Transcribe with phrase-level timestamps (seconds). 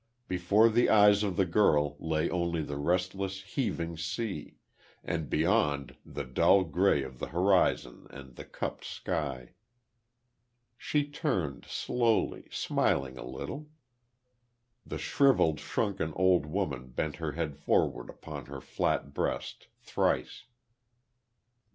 [0.27, 4.57] Before the eyes of the girl lay only the restless, heaving sea.
[5.03, 9.53] and beyond the dull gray of the horizon and the cupped sky.
[10.75, 13.69] She turned, slowly, smiling a little.
[14.87, 20.45] The shrivelled, shrunken old woman bent her head forward upon her flat breast, thrice.